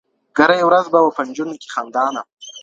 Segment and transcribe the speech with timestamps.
[0.37, 2.21] کرۍ ورځ به وه په نجونو کي خندانه.